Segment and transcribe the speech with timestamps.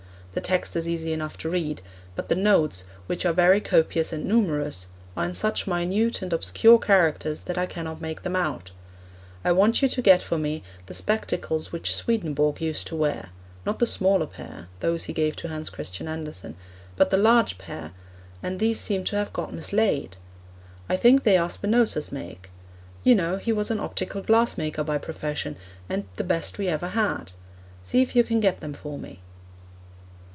[0.33, 1.81] The text is easy enough to read;
[2.15, 6.79] but the notes, which are very copious and numerous, are in such minute and obscure
[6.79, 8.71] characters that I cannot make them out.
[9.43, 13.31] I want you to get for me the spectacles which Swedenborg used to wear;
[13.65, 16.55] not the smaller pair those he gave to Hans Christian Andersen
[16.95, 17.91] but the large pair,
[18.41, 20.15] and these seem to have got mislaid.
[20.87, 22.49] I think they are Spinoza's make.
[23.03, 25.57] You know, he was an optical glass maker by profession,
[25.89, 27.33] and the best we ever had.
[27.83, 29.19] See if you can get them for me.'